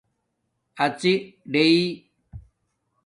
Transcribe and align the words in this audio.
اڎݵ 0.83 1.15
ڑݶ 1.51 1.63